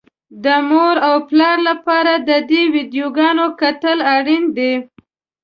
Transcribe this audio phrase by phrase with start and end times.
[0.43, 4.73] د مور او پلار لپاره د دې ويډيوګانو کتل اړين دي.